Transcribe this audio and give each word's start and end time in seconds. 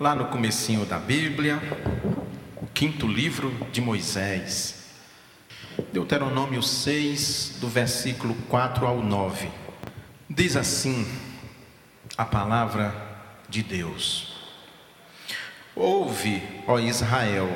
lá 0.00 0.14
no 0.14 0.28
comecinho 0.28 0.86
da 0.86 0.98
Bíblia, 0.98 1.60
o 2.56 2.66
quinto 2.66 3.06
livro 3.06 3.54
de 3.70 3.82
Moisés. 3.82 4.86
Deuteronômio 5.92 6.62
6, 6.62 7.58
do 7.60 7.68
versículo 7.68 8.34
4 8.48 8.86
ao 8.86 9.02
9. 9.02 9.50
Diz 10.28 10.56
assim 10.56 11.06
a 12.16 12.24
palavra 12.24 12.94
de 13.46 13.62
Deus: 13.62 14.38
Ouve, 15.76 16.42
ó 16.66 16.78
Israel, 16.78 17.54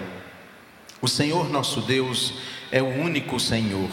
o 1.00 1.08
Senhor 1.08 1.48
nosso 1.48 1.80
Deus 1.80 2.34
é 2.70 2.82
o 2.82 2.88
único 2.88 3.40
Senhor. 3.40 3.88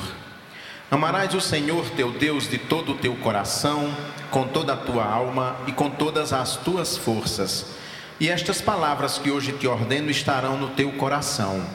Amarás 0.91 1.33
o 1.33 1.39
Senhor 1.39 1.89
teu 1.91 2.11
Deus 2.11 2.49
de 2.49 2.57
todo 2.57 2.91
o 2.91 2.97
teu 2.97 3.15
coração, 3.15 3.95
com 4.29 4.45
toda 4.45 4.73
a 4.73 4.77
tua 4.77 5.05
alma 5.05 5.55
e 5.67 5.71
com 5.71 5.89
todas 5.89 6.33
as 6.33 6.57
tuas 6.57 6.97
forças. 6.97 7.79
E 8.21 8.29
estas 8.29 8.61
palavras 8.61 9.17
que 9.17 9.31
hoje 9.31 9.51
te 9.53 9.65
ordeno 9.65 10.11
estarão 10.11 10.55
no 10.55 10.69
teu 10.69 10.91
coração. 10.91 11.65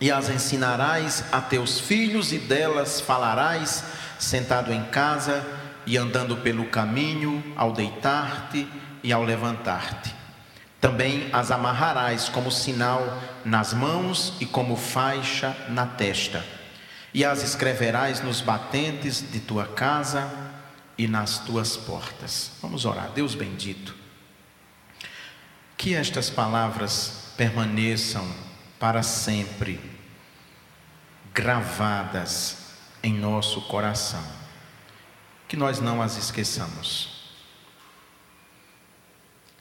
E 0.00 0.10
as 0.10 0.28
ensinarás 0.28 1.24
a 1.30 1.40
teus 1.40 1.78
filhos, 1.78 2.32
e 2.32 2.38
delas 2.38 3.00
falarás, 3.00 3.84
sentado 4.18 4.72
em 4.72 4.82
casa 4.86 5.46
e 5.86 5.96
andando 5.96 6.36
pelo 6.38 6.64
caminho, 6.66 7.40
ao 7.54 7.72
deitar-te 7.72 8.66
e 9.00 9.12
ao 9.12 9.22
levantar-te. 9.22 10.12
Também 10.80 11.28
as 11.32 11.52
amarrarás 11.52 12.28
como 12.28 12.50
sinal 12.50 13.22
nas 13.44 13.72
mãos 13.72 14.34
e 14.40 14.46
como 14.46 14.74
faixa 14.74 15.56
na 15.68 15.86
testa 15.86 16.44
e 17.12 17.24
as 17.24 17.42
escreverás 17.42 18.20
nos 18.22 18.40
batentes 18.40 19.24
de 19.30 19.40
tua 19.40 19.66
casa 19.66 20.30
e 20.96 21.08
nas 21.08 21.38
tuas 21.38 21.76
portas. 21.76 22.52
Vamos 22.62 22.84
orar. 22.84 23.10
Deus 23.10 23.34
bendito, 23.34 23.94
que 25.80 25.94
estas 25.94 26.28
palavras 26.28 27.32
permaneçam 27.38 28.30
para 28.78 29.02
sempre 29.02 29.80
gravadas 31.32 32.74
em 33.02 33.14
nosso 33.14 33.62
coração, 33.62 34.22
que 35.48 35.56
nós 35.56 35.80
não 35.80 36.02
as 36.02 36.18
esqueçamos. 36.18 37.32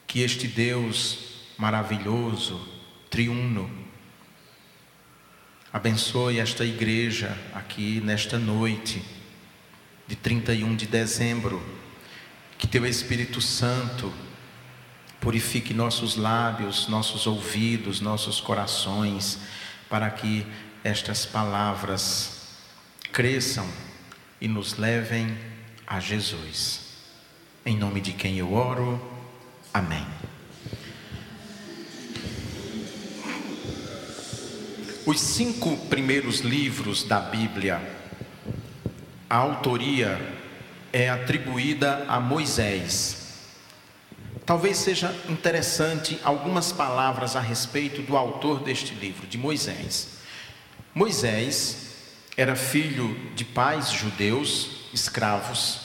Que 0.06 0.22
este 0.22 0.46
Deus 0.46 1.20
maravilhoso, 1.58 2.68
triuno, 3.10 3.72
Abençoe 5.72 6.40
esta 6.40 6.66
igreja 6.66 7.38
aqui 7.54 8.02
nesta 8.02 8.38
noite 8.38 9.02
de 10.06 10.18
31 10.18 10.76
de 10.76 10.88
dezembro. 10.88 11.64
Que 12.58 12.68
teu 12.68 12.86
Espírito 12.88 13.40
Santo 13.40 14.12
purifique 15.20 15.74
nossos 15.74 16.16
lábios, 16.16 16.88
nossos 16.88 17.28
ouvidos, 17.28 18.00
nossos 18.02 18.40
corações, 18.40 19.40
para 19.90 20.10
que 20.10 20.46
estas 20.84 21.26
palavras 21.26 22.48
cresçam 23.12 23.68
e 24.40 24.48
nos 24.48 24.78
levem 24.78 25.38
a 25.86 26.00
Jesus. 26.00 26.82
Em 27.66 27.78
nome 27.78 28.00
de 28.00 28.14
quem 28.14 28.38
eu 28.38 28.54
oro. 28.54 29.00
Amém. 29.74 30.06
Os 35.06 35.20
cinco 35.20 35.76
primeiros 35.88 36.42
livros 36.42 37.04
da 37.04 37.20
Bíblia, 37.20 37.82
a 39.30 39.38
autoria 39.38 40.20
é 40.94 41.10
atribuída 41.10 42.06
a 42.08 42.20
Moisés. 42.20 43.19
Talvez 44.46 44.78
seja 44.78 45.16
interessante 45.28 46.20
algumas 46.24 46.72
palavras 46.72 47.36
a 47.36 47.40
respeito 47.40 48.02
do 48.02 48.18
autor 48.18 48.62
deste 48.62 48.94
livro, 48.94 49.28
de 49.28 49.38
Moisés. 49.38 50.20
Moisés 50.94 51.90
era 52.36 52.56
filho 52.56 53.16
de 53.36 53.46
pais 53.46 53.92
judeus, 53.92 54.90
escravos, 54.94 55.82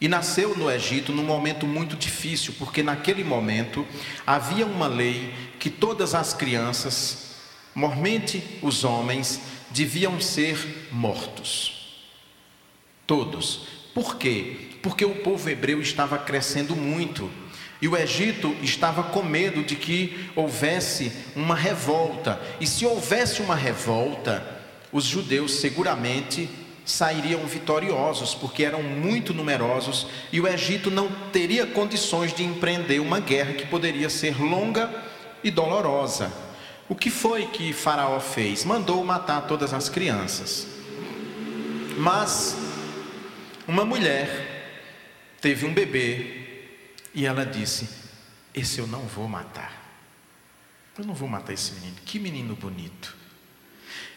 e 0.00 0.08
nasceu 0.08 0.56
no 0.56 0.70
Egito 0.70 1.12
num 1.12 1.24
momento 1.24 1.66
muito 1.66 1.96
difícil, 1.96 2.54
porque 2.58 2.82
naquele 2.82 3.24
momento 3.24 3.86
havia 4.26 4.66
uma 4.66 4.86
lei 4.86 5.32
que 5.58 5.70
todas 5.70 6.14
as 6.14 6.34
crianças 6.34 7.26
Mormente 7.76 8.42
os 8.62 8.84
homens 8.84 9.38
deviam 9.68 10.18
ser 10.18 10.88
mortos. 10.90 11.98
Todos. 13.06 13.66
Por 13.92 14.16
quê? 14.16 14.70
Porque 14.82 15.04
o 15.04 15.16
povo 15.16 15.50
hebreu 15.50 15.82
estava 15.82 16.16
crescendo 16.16 16.74
muito 16.74 17.30
e 17.80 17.88
o 17.88 17.96
Egito 17.96 18.56
estava 18.62 19.02
com 19.02 19.22
medo 19.22 19.62
de 19.62 19.76
que 19.76 20.30
houvesse 20.34 21.12
uma 21.34 21.54
revolta. 21.54 22.40
E 22.60 22.66
se 22.66 22.86
houvesse 22.86 23.42
uma 23.42 23.54
revolta, 23.54 24.44
os 24.92 25.04
judeus 25.04 25.56
seguramente 25.56 26.48
sairiam 26.84 27.44
vitoriosos, 27.46 28.34
porque 28.34 28.62
eram 28.62 28.82
muito 28.82 29.34
numerosos 29.34 30.06
e 30.32 30.40
o 30.40 30.46
Egito 30.46 30.90
não 30.90 31.10
teria 31.32 31.66
condições 31.66 32.32
de 32.32 32.44
empreender 32.44 33.00
uma 33.00 33.18
guerra 33.18 33.54
que 33.54 33.66
poderia 33.66 34.08
ser 34.08 34.40
longa 34.40 34.88
e 35.42 35.50
dolorosa. 35.50 36.32
O 36.88 36.94
que 36.94 37.10
foi 37.10 37.46
que 37.46 37.72
Faraó 37.72 38.20
fez? 38.20 38.64
Mandou 38.64 39.04
matar 39.04 39.42
todas 39.42 39.74
as 39.74 39.88
crianças. 39.88 40.68
Mas 41.98 42.56
uma 43.66 43.84
mulher 43.84 44.78
teve 45.40 45.66
um 45.66 45.74
bebê 45.74 46.45
e 47.16 47.24
ela 47.24 47.46
disse: 47.46 47.88
Esse 48.54 48.78
eu 48.78 48.86
não 48.86 49.00
vou 49.00 49.26
matar. 49.26 49.72
Eu 50.98 51.04
não 51.04 51.14
vou 51.14 51.26
matar 51.26 51.54
esse 51.54 51.72
menino. 51.72 51.96
Que 52.04 52.18
menino 52.18 52.54
bonito. 52.54 53.16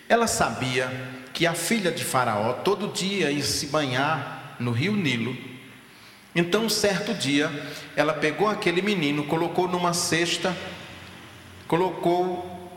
Ela 0.10 0.28
sabia 0.28 0.92
que 1.34 1.48
a 1.48 1.54
filha 1.54 1.92
de 1.92 2.04
Faraó 2.04 2.54
todo 2.54 2.92
dia 2.92 3.32
ia 3.32 3.44
se 3.44 3.68
banhar 3.68 4.58
no 4.60 4.72
rio 4.72 4.96
Nilo. 4.96 5.36
Então, 6.36 6.68
certo 6.68 7.14
dia, 7.14 7.50
ela 7.96 8.14
pegou 8.14 8.48
aquele 8.48 8.82
menino, 8.82 9.26
colocou 9.26 9.68
numa 9.68 9.94
cesta, 9.94 10.56
colocou 11.68 12.70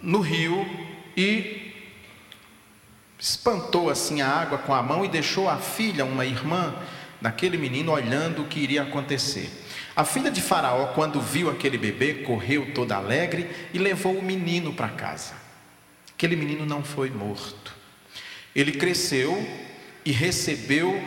no 0.00 0.20
rio 0.20 0.66
e 1.16 1.72
espantou 3.18 3.88
assim 3.88 4.20
a 4.20 4.28
água 4.28 4.58
com 4.58 4.74
a 4.74 4.82
mão 4.82 5.04
e 5.04 5.08
deixou 5.08 5.48
a 5.48 5.56
filha, 5.56 6.04
uma 6.04 6.26
irmã 6.26 6.74
daquele 7.20 7.56
menino, 7.56 7.92
olhando 7.92 8.42
o 8.42 8.46
que 8.46 8.60
iria 8.60 8.82
acontecer. 8.82 9.50
A 9.96 10.04
filha 10.04 10.30
de 10.30 10.40
Faraó, 10.40 10.86
quando 10.88 11.20
viu 11.20 11.48
aquele 11.48 11.78
bebê, 11.78 12.14
correu 12.14 12.72
toda 12.74 12.96
alegre 12.96 13.48
e 13.72 13.78
levou 13.78 14.18
o 14.18 14.22
menino 14.22 14.72
para 14.72 14.88
casa. 14.88 15.34
Aquele 16.12 16.36
menino 16.36 16.66
não 16.66 16.82
foi 16.82 17.10
morto. 17.10 17.74
Ele 18.54 18.72
cresceu 18.72 19.46
e 20.04 20.10
recebeu 20.10 21.02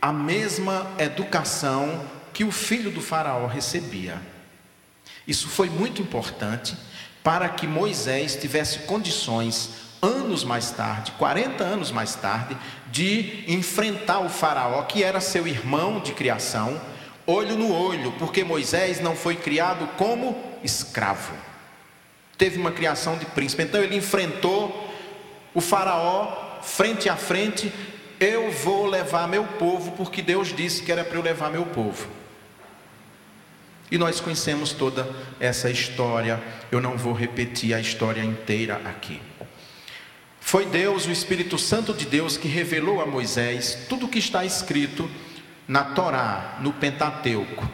a 0.00 0.12
mesma 0.12 0.90
educação 0.98 2.08
que 2.32 2.44
o 2.44 2.52
filho 2.52 2.90
do 2.90 3.00
Faraó 3.00 3.46
recebia. 3.46 4.20
Isso 5.26 5.48
foi 5.48 5.68
muito 5.68 6.00
importante 6.00 6.76
para 7.22 7.48
que 7.48 7.66
Moisés 7.66 8.36
tivesse 8.36 8.80
condições, 8.80 9.70
anos 10.00 10.44
mais 10.44 10.70
tarde, 10.70 11.12
40 11.12 11.64
anos 11.64 11.90
mais 11.90 12.14
tarde, 12.14 12.56
de 12.90 13.44
enfrentar 13.48 14.20
o 14.20 14.28
Faraó, 14.28 14.82
que 14.82 15.02
era 15.02 15.20
seu 15.20 15.46
irmão 15.46 16.00
de 16.00 16.12
criação, 16.12 16.80
olho 17.26 17.56
no 17.56 17.72
olho, 17.72 18.12
porque 18.12 18.44
Moisés 18.44 19.00
não 19.00 19.14
foi 19.14 19.36
criado 19.36 19.86
como 19.96 20.36
escravo, 20.62 21.34
teve 22.36 22.58
uma 22.58 22.70
criação 22.70 23.16
de 23.18 23.26
príncipe, 23.26 23.64
então 23.64 23.82
ele 23.82 23.96
enfrentou 23.96 24.88
o 25.54 25.60
Faraó 25.60 26.60
frente 26.62 27.08
a 27.08 27.16
frente. 27.16 27.72
Eu 28.20 28.50
vou 28.50 28.86
levar 28.86 29.28
meu 29.28 29.44
povo, 29.44 29.92
porque 29.92 30.22
Deus 30.22 30.54
disse 30.54 30.82
que 30.82 30.90
era 30.90 31.04
para 31.04 31.16
eu 31.16 31.22
levar 31.22 31.50
meu 31.50 31.66
povo. 31.66 32.08
E 33.90 33.96
nós 33.96 34.20
conhecemos 34.20 34.72
toda 34.72 35.08
essa 35.40 35.70
história, 35.70 36.40
eu 36.70 36.80
não 36.80 36.96
vou 36.96 37.12
repetir 37.12 37.72
a 37.74 37.80
história 37.80 38.22
inteira 38.22 38.80
aqui. 38.84 39.20
Foi 40.48 40.64
Deus, 40.64 41.04
o 41.04 41.10
Espírito 41.10 41.58
Santo 41.58 41.92
de 41.92 42.06
Deus, 42.06 42.38
que 42.38 42.48
revelou 42.48 43.02
a 43.02 43.06
Moisés 43.06 43.80
tudo 43.86 44.06
o 44.06 44.08
que 44.08 44.18
está 44.18 44.46
escrito 44.46 45.06
na 45.68 45.84
Torá, 45.84 46.56
no 46.62 46.72
Pentateuco. 46.72 47.70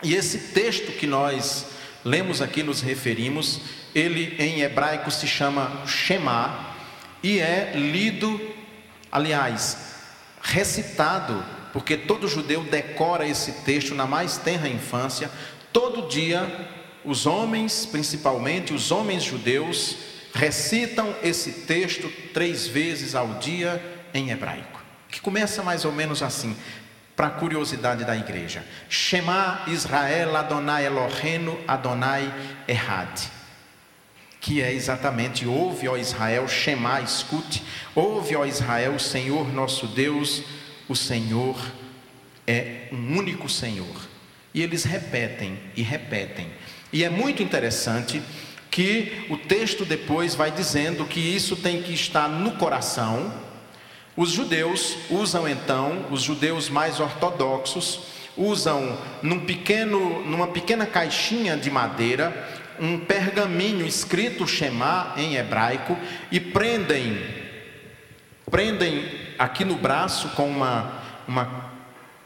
E 0.00 0.14
esse 0.14 0.52
texto 0.52 0.92
que 0.92 1.08
nós 1.08 1.66
lemos 2.04 2.40
aqui, 2.40 2.62
nos 2.62 2.80
referimos, 2.80 3.62
ele 3.96 4.36
em 4.38 4.60
hebraico 4.60 5.10
se 5.10 5.26
chama 5.26 5.82
Shema 5.88 6.72
e 7.20 7.40
é 7.40 7.72
lido, 7.74 8.40
aliás, 9.10 9.96
recitado 10.40 11.44
porque 11.72 11.96
todo 11.96 12.28
judeu 12.28 12.62
decora 12.62 13.26
esse 13.26 13.50
texto 13.64 13.92
na 13.92 14.06
mais 14.06 14.36
tenra 14.38 14.68
infância. 14.68 15.28
Todo 15.72 16.06
dia, 16.06 16.48
os 17.04 17.26
homens, 17.26 17.84
principalmente 17.86 18.72
os 18.72 18.92
homens 18.92 19.24
judeus, 19.24 19.96
recitam 20.38 21.16
esse 21.20 21.50
texto 21.66 22.08
três 22.32 22.64
vezes 22.68 23.16
ao 23.16 23.34
dia 23.40 23.82
em 24.14 24.30
hebraico, 24.30 24.80
que 25.08 25.20
começa 25.20 25.64
mais 25.64 25.84
ou 25.84 25.90
menos 25.90 26.22
assim: 26.22 26.56
para 27.16 27.26
a 27.26 27.30
curiosidade 27.30 28.04
da 28.04 28.16
igreja. 28.16 28.64
Shema 28.88 29.64
Israel 29.66 30.36
Adonai 30.36 30.86
Elohenu 30.86 31.58
Adonai 31.66 32.32
Errad. 32.68 33.18
Que 34.40 34.62
é 34.62 34.72
exatamente, 34.72 35.44
ouve, 35.44 35.88
ó 35.88 35.96
Israel, 35.96 36.46
Shema, 36.46 37.00
escute, 37.00 37.64
ouve, 37.92 38.36
ó 38.36 38.44
Israel, 38.44 38.94
o 38.94 39.00
Senhor 39.00 39.52
nosso 39.52 39.88
Deus, 39.88 40.44
o 40.88 40.94
Senhor 40.94 41.60
é 42.46 42.86
um 42.92 43.18
único 43.18 43.48
Senhor. 43.48 44.08
E 44.54 44.62
eles 44.62 44.84
repetem 44.84 45.58
e 45.74 45.82
repetem. 45.82 46.48
E 46.92 47.02
é 47.02 47.10
muito 47.10 47.42
interessante 47.42 48.22
que 48.70 49.26
o 49.30 49.36
texto 49.36 49.84
depois 49.84 50.34
vai 50.34 50.50
dizendo 50.50 51.04
que 51.04 51.20
isso 51.20 51.56
tem 51.56 51.82
que 51.82 51.92
estar 51.92 52.28
no 52.28 52.52
coração. 52.52 53.32
Os 54.16 54.30
judeus 54.30 54.96
usam 55.10 55.48
então, 55.48 56.06
os 56.10 56.22
judeus 56.22 56.68
mais 56.68 57.00
ortodoxos, 57.00 58.00
usam 58.36 58.98
num 59.22 59.40
pequeno, 59.40 60.24
numa 60.24 60.48
pequena 60.48 60.86
caixinha 60.86 61.56
de 61.56 61.70
madeira 61.70 62.48
um 62.80 62.98
pergaminho 62.98 63.84
escrito 63.86 64.46
Shema 64.46 65.12
em 65.16 65.34
hebraico 65.34 65.96
e 66.30 66.38
prendem 66.38 67.18
prendem 68.50 69.04
aqui 69.38 69.64
no 69.64 69.76
braço 69.76 70.30
com 70.30 70.48
uma, 70.48 71.02
uma 71.26 71.70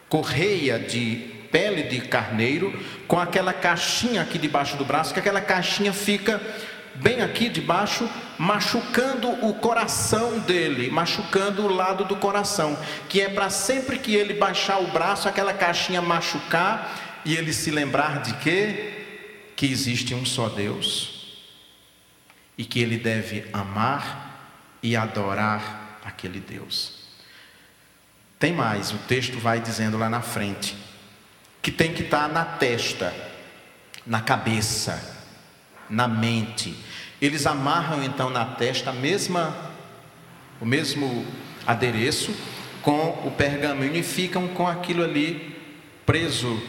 correia 0.09 0.79
de 0.79 1.32
pele 1.53 1.83
de 1.83 2.01
carneiro, 2.01 2.73
com 3.07 3.21
aquela 3.21 3.53
caixinha 3.53 4.23
aqui 4.23 4.39
debaixo 4.39 4.77
do 4.77 4.85
braço, 4.85 5.13
que 5.13 5.21
aquela 5.21 5.41
caixinha 5.41 5.93
fica 5.93 6.41
bem 6.95 7.21
aqui 7.21 7.49
debaixo, 7.49 8.09
machucando 8.39 9.29
o 9.47 9.55
coração 9.55 10.39
dele, 10.41 10.91
machucando 10.91 11.63
o 11.63 11.73
lado 11.73 12.05
do 12.07 12.17
coração, 12.17 12.77
que 13.09 13.21
é 13.21 13.29
para 13.29 13.51
sempre 13.51 13.99
que 13.99 14.15
ele 14.15 14.35
baixar 14.35 14.81
o 14.81 14.89
braço, 14.89 15.29
aquela 15.29 15.53
caixinha 15.53 16.01
machucar 16.01 17.21
e 17.25 17.37
ele 17.37 17.53
se 17.53 17.71
lembrar 17.71 18.23
de 18.23 18.35
quê? 18.35 18.93
Que 19.55 19.67
existe 19.67 20.15
um 20.15 20.25
só 20.25 20.49
Deus 20.49 21.39
e 22.57 22.65
que 22.65 22.81
ele 22.81 22.97
deve 22.97 23.45
amar 23.53 24.79
e 24.83 24.97
adorar 24.97 26.01
aquele 26.05 26.41
Deus. 26.41 27.03
Tem 28.39 28.53
mais, 28.53 28.91
o 28.91 28.99
texto 28.99 29.39
vai 29.39 29.61
dizendo 29.61 29.97
lá 29.97 30.09
na 30.09 30.21
frente 30.21 30.82
que 31.63 31.71
tem 31.71 31.95
que 31.95 32.03
estar 32.03 32.29
na 32.29 32.45
testa, 32.45 33.15
na 34.05 34.21
cabeça, 34.21 35.01
na 35.89 36.09
mente. 36.09 36.75
Eles 37.21 37.47
amarram 37.47 38.03
então 38.03 38.29
na 38.29 38.45
testa 38.45 38.91
a 38.91 38.93
mesma, 38.93 39.57
o 40.61 40.67
mesmo 40.67 41.25
adereço 41.65 42.35
com 42.83 43.11
o 43.25 43.31
pergaminho 43.31 43.95
e 43.95 44.03
ficam 44.03 44.49
com 44.49 44.67
aquilo 44.67 45.05
ali 45.05 45.57
preso 46.05 46.61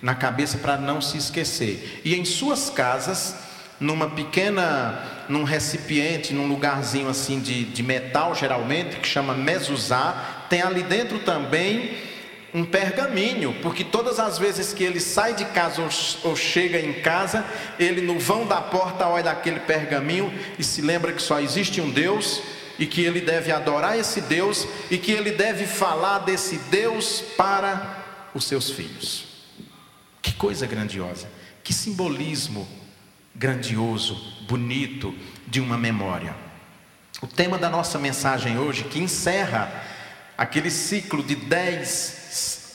na 0.00 0.14
cabeça 0.14 0.56
para 0.56 0.78
não 0.78 1.02
se 1.02 1.18
esquecer. 1.18 2.00
E 2.02 2.14
em 2.14 2.24
suas 2.24 2.70
casas, 2.70 3.36
numa 3.78 4.08
pequena, 4.08 5.26
num 5.28 5.44
recipiente, 5.44 6.32
num 6.32 6.46
lugarzinho 6.46 7.10
assim 7.10 7.38
de, 7.38 7.64
de 7.64 7.82
metal, 7.82 8.34
geralmente, 8.34 8.96
que 8.96 9.06
chama 9.06 9.34
mezuzá, 9.34 10.46
tem 10.48 10.62
ali 10.62 10.82
dentro 10.82 11.18
também 11.18 12.07
um 12.52 12.64
pergaminho, 12.64 13.54
porque 13.62 13.84
todas 13.84 14.18
as 14.18 14.38
vezes 14.38 14.72
que 14.72 14.82
ele 14.82 15.00
sai 15.00 15.34
de 15.34 15.44
casa 15.46 15.82
ou, 16.24 16.34
chega 16.34 16.80
em 16.80 16.94
casa, 16.94 17.44
ele 17.78 18.00
no 18.00 18.18
vão 18.18 18.46
da 18.46 18.60
porta 18.60 19.06
olha 19.06 19.24
daquele 19.24 19.60
pergaminho 19.60 20.32
e 20.58 20.64
se 20.64 20.80
lembra 20.80 21.12
que 21.12 21.20
só 21.20 21.40
existe 21.40 21.80
um 21.80 21.90
Deus 21.90 22.40
e 22.78 22.86
que 22.86 23.02
ele 23.02 23.20
deve 23.20 23.52
adorar 23.52 23.98
esse 23.98 24.20
Deus 24.22 24.66
e 24.90 24.96
que 24.96 25.12
ele 25.12 25.32
deve 25.32 25.66
falar 25.66 26.20
desse 26.20 26.56
Deus 26.70 27.22
para 27.36 28.30
os 28.34 28.44
seus 28.44 28.70
filhos. 28.70 29.26
Que 30.22 30.32
coisa 30.32 30.66
grandiosa, 30.66 31.28
que 31.62 31.72
simbolismo 31.72 32.66
grandioso, 33.34 34.16
bonito 34.48 35.14
de 35.46 35.60
uma 35.60 35.76
memória. 35.76 36.34
O 37.20 37.26
tema 37.26 37.58
da 37.58 37.68
nossa 37.68 37.98
mensagem 37.98 38.58
hoje, 38.58 38.84
que 38.84 38.98
encerra 38.98 39.70
aquele 40.38 40.70
ciclo 40.70 41.20
de 41.20 41.34
dez 41.34 41.88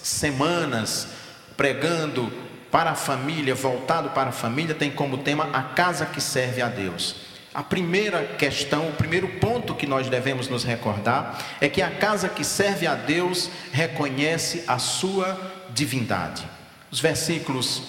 semanas 0.03 1.07
pregando 1.55 2.29
para 2.69 2.91
a 2.91 2.95
família, 2.95 3.55
voltado 3.55 4.09
para 4.09 4.29
a 4.29 4.33
família, 4.33 4.75
tem 4.75 4.91
como 4.91 5.19
tema 5.19 5.49
a 5.53 5.63
casa 5.63 6.05
que 6.05 6.19
serve 6.19 6.61
a 6.61 6.67
Deus. 6.67 7.15
A 7.53 7.63
primeira 7.63 8.23
questão, 8.35 8.89
o 8.89 8.93
primeiro 8.93 9.27
ponto 9.39 9.75
que 9.75 9.85
nós 9.85 10.09
devemos 10.09 10.49
nos 10.49 10.63
recordar 10.63 11.39
é 11.61 11.69
que 11.69 11.81
a 11.81 11.91
casa 11.91 12.27
que 12.27 12.43
serve 12.43 12.87
a 12.87 12.95
Deus 12.95 13.49
reconhece 13.71 14.63
a 14.67 14.79
sua 14.79 15.39
divindade. 15.69 16.43
Os 16.91 16.99
versículos 16.99 17.83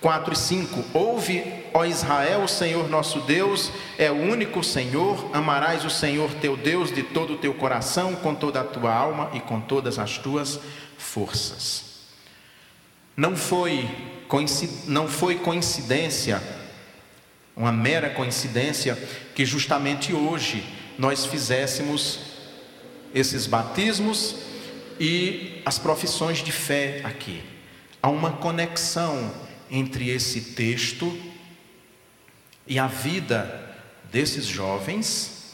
4 0.00 0.32
e 0.32 0.36
5: 0.36 0.84
Ouve, 0.94 1.61
ó 1.74 1.84
Israel, 1.84 2.44
o 2.44 2.48
Senhor 2.48 2.88
nosso 2.88 3.20
Deus 3.20 3.72
é 3.98 4.10
o 4.10 4.14
único 4.14 4.62
Senhor, 4.62 5.30
amarás 5.32 5.84
o 5.84 5.90
Senhor 5.90 6.32
teu 6.34 6.56
Deus 6.56 6.92
de 6.92 7.02
todo 7.02 7.34
o 7.34 7.38
teu 7.38 7.54
coração, 7.54 8.14
com 8.16 8.34
toda 8.34 8.60
a 8.60 8.64
tua 8.64 8.92
alma 8.94 9.30
e 9.32 9.40
com 9.40 9.60
todas 9.60 9.98
as 9.98 10.18
tuas 10.18 10.58
forças. 10.98 11.92
Não 13.16 13.36
foi, 13.36 13.88
não 14.86 15.08
foi 15.08 15.36
coincidência, 15.36 16.42
uma 17.56 17.72
mera 17.72 18.10
coincidência, 18.10 18.96
que 19.34 19.44
justamente 19.44 20.12
hoje 20.12 20.64
nós 20.98 21.26
fizéssemos 21.26 22.20
esses 23.14 23.46
batismos 23.46 24.36
e 24.98 25.60
as 25.64 25.78
profissões 25.78 26.38
de 26.38 26.52
fé 26.52 27.00
aqui. 27.04 27.42
Há 28.02 28.08
uma 28.08 28.32
conexão 28.32 29.32
entre 29.70 30.10
esse 30.10 30.40
texto 30.40 31.31
e 32.66 32.78
a 32.78 32.86
vida 32.86 33.70
desses 34.10 34.46
jovens, 34.46 35.52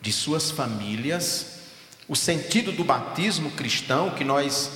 de 0.00 0.12
suas 0.12 0.50
famílias 0.50 1.60
o 2.10 2.16
sentido 2.16 2.72
do 2.72 2.82
batismo 2.82 3.52
cristão, 3.52 4.10
que 4.10 4.24
nós 4.24 4.68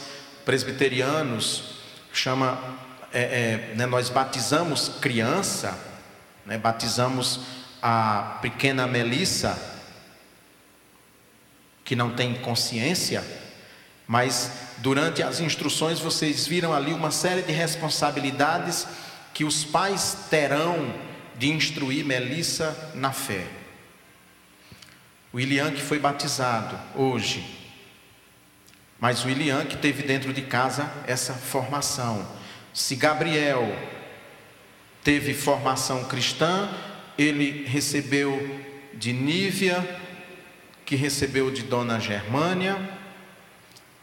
presbiterianos 0.44 1.64
chama, 2.12 2.56
é, 3.12 3.22
é, 3.22 3.74
né, 3.74 3.86
nós 3.86 4.08
batizamos 4.08 4.88
criança, 5.00 5.76
né, 6.46 6.56
batizamos 6.56 7.40
a 7.82 8.38
pequena 8.40 8.86
Melissa, 8.86 9.58
que 11.84 11.96
não 11.96 12.14
tem 12.14 12.34
consciência, 12.34 13.24
mas 14.06 14.52
durante 14.78 15.20
as 15.20 15.40
instruções 15.40 15.98
vocês 15.98 16.46
viram 16.46 16.72
ali 16.72 16.92
uma 16.92 17.10
série 17.10 17.42
de 17.42 17.50
responsabilidades 17.50 18.86
que 19.34 19.44
os 19.44 19.64
pais 19.64 20.28
terão 20.30 20.94
de 21.36 21.50
instruir 21.50 22.04
Melissa 22.04 22.92
na 22.94 23.12
fé. 23.12 23.46
O 25.32 25.40
Ilian 25.40 25.72
que 25.72 25.82
foi 25.82 25.98
batizado 25.98 26.78
hoje. 26.94 27.44
Mas 29.00 29.24
o 29.24 29.28
Ilian 29.28 29.64
que 29.66 29.76
teve 29.76 30.02
dentro 30.02 30.32
de 30.32 30.42
casa 30.42 30.90
essa 31.06 31.34
formação. 31.34 32.26
Se 32.72 32.94
Gabriel 32.94 33.76
teve 35.02 35.34
formação 35.34 36.04
cristã, 36.04 36.68
ele 37.18 37.64
recebeu 37.66 38.64
de 38.94 39.12
Nívia, 39.12 40.00
que 40.86 40.96
recebeu 40.96 41.50
de 41.50 41.62
Dona 41.62 41.98
Germânia, 41.98 42.78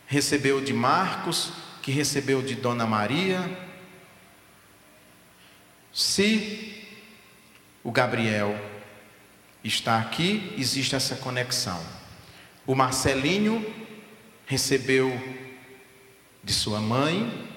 recebeu 0.05 0.61
de 0.61 0.73
Marcos, 0.73 1.53
que 1.81 1.91
recebeu 1.91 2.41
de 2.41 2.55
Dona 2.55 2.85
Maria. 2.85 3.49
Se 5.93 6.80
o 7.83 7.91
Gabriel 7.91 8.55
está 9.63 9.99
aqui, 9.99 10.53
existe 10.57 10.95
essa 10.95 11.15
conexão. 11.15 11.79
O 12.65 12.75
Marcelinho 12.75 13.65
recebeu 14.45 15.11
de 16.43 16.53
sua 16.53 16.79
mãe, 16.79 17.49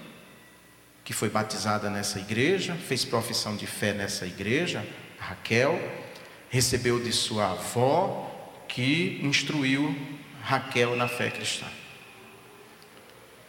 que 1.04 1.12
foi 1.12 1.28
batizada 1.28 1.90
nessa 1.90 2.18
igreja, 2.18 2.74
fez 2.74 3.04
profissão 3.04 3.56
de 3.56 3.66
fé 3.66 3.92
nessa 3.92 4.26
igreja, 4.26 4.86
Raquel, 5.18 5.78
recebeu 6.48 7.02
de 7.02 7.12
sua 7.12 7.52
avó, 7.52 8.30
que 8.68 9.20
instruiu 9.22 9.94
Raquel 10.42 10.96
na 10.96 11.08
fé 11.08 11.30
cristã. 11.30 11.66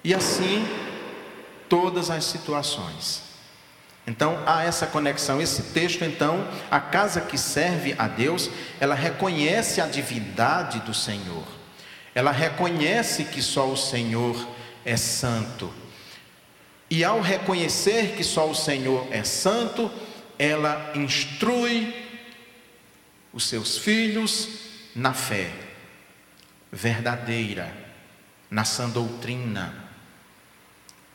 E 0.03 0.13
assim, 0.13 0.65
todas 1.67 2.09
as 2.09 2.25
situações. 2.25 3.24
Então 4.07 4.41
há 4.45 4.63
essa 4.63 4.85
conexão. 4.85 5.41
Esse 5.41 5.63
texto, 5.73 6.03
então, 6.03 6.47
a 6.69 6.79
casa 6.79 7.21
que 7.21 7.37
serve 7.37 7.95
a 7.97 8.07
Deus, 8.07 8.49
ela 8.79 8.95
reconhece 8.95 9.81
a 9.81 9.87
divindade 9.87 10.79
do 10.81 10.93
Senhor. 10.93 11.45
Ela 12.13 12.31
reconhece 12.31 13.25
que 13.25 13.41
só 13.41 13.69
o 13.69 13.75
Senhor 13.75 14.47
é 14.85 14.95
santo. 14.95 15.73
E 16.89 17.03
ao 17.03 17.19
reconhecer 17.19 18.15
que 18.15 18.23
só 18.23 18.49
o 18.49 18.55
Senhor 18.55 19.07
é 19.11 19.23
santo, 19.23 19.91
ela 20.37 20.91
instrui 20.95 21.93
os 23.33 23.47
seus 23.47 23.77
filhos 23.77 24.49
na 24.95 25.13
fé 25.13 25.51
verdadeira, 26.71 27.75
na 28.49 28.63
sã 28.63 28.89
doutrina, 28.89 29.84